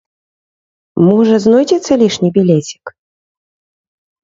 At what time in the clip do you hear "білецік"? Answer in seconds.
2.41-2.85